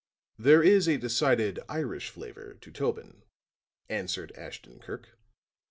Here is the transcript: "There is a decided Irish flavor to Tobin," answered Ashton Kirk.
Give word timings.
"There 0.39 0.63
is 0.63 0.87
a 0.89 0.97
decided 0.97 1.59
Irish 1.69 2.09
flavor 2.09 2.55
to 2.55 2.71
Tobin," 2.71 3.21
answered 3.87 4.31
Ashton 4.31 4.79
Kirk. 4.79 5.09